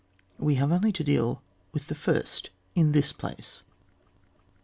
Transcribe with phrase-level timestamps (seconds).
[0.39, 1.43] We have only to deal
[1.73, 3.61] with the first in this place.